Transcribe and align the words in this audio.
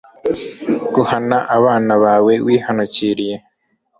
guhana 0.93 1.37
abana 1.57 1.93
bawe 2.03 2.33
wihanukiriye 2.45 3.35